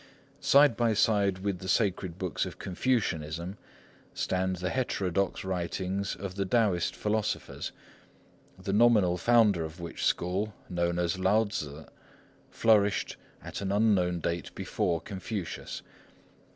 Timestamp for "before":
14.55-15.01